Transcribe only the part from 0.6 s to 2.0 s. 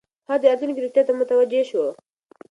روغتیا ته متوجه شو.